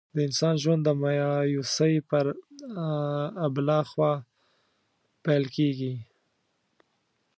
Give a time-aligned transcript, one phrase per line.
[0.15, 2.25] د انسان ژوند د مایوسۍ پر
[3.45, 4.13] آبله خوا
[5.23, 5.93] پیل کېږي.